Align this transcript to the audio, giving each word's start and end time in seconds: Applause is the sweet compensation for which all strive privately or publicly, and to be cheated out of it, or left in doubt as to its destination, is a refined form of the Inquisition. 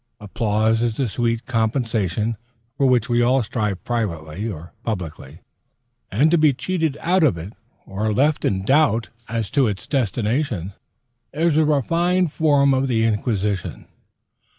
Applause 0.19 0.81
is 0.81 0.97
the 0.97 1.07
sweet 1.07 1.45
compensation 1.45 2.35
for 2.75 2.87
which 2.87 3.07
all 3.07 3.43
strive 3.43 3.83
privately 3.83 4.49
or 4.49 4.73
publicly, 4.83 5.41
and 6.11 6.31
to 6.31 6.39
be 6.39 6.53
cheated 6.53 6.97
out 7.01 7.21
of 7.21 7.37
it, 7.37 7.53
or 7.85 8.11
left 8.11 8.43
in 8.43 8.65
doubt 8.65 9.09
as 9.29 9.51
to 9.51 9.67
its 9.67 9.85
destination, 9.85 10.73
is 11.31 11.55
a 11.55 11.65
refined 11.65 12.31
form 12.31 12.73
of 12.73 12.87
the 12.87 13.03
Inquisition. 13.03 13.85